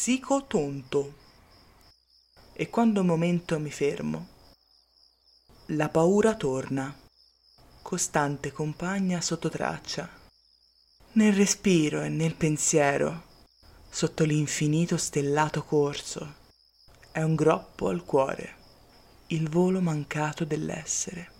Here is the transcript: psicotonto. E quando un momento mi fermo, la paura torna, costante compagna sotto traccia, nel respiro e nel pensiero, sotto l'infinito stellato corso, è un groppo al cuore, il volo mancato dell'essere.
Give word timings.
psicotonto. 0.00 1.14
E 2.52 2.70
quando 2.70 3.00
un 3.00 3.06
momento 3.06 3.58
mi 3.58 3.72
fermo, 3.72 4.28
la 5.70 5.88
paura 5.88 6.36
torna, 6.36 6.96
costante 7.82 8.52
compagna 8.52 9.20
sotto 9.20 9.48
traccia, 9.48 10.08
nel 11.14 11.32
respiro 11.32 12.00
e 12.02 12.08
nel 12.08 12.36
pensiero, 12.36 13.24
sotto 13.90 14.22
l'infinito 14.22 14.96
stellato 14.96 15.64
corso, 15.64 16.34
è 17.10 17.22
un 17.22 17.34
groppo 17.34 17.88
al 17.88 18.04
cuore, 18.04 18.54
il 19.28 19.48
volo 19.48 19.80
mancato 19.80 20.44
dell'essere. 20.44 21.37